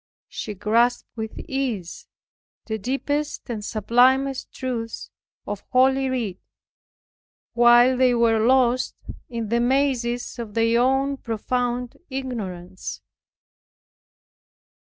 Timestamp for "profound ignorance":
11.17-13.03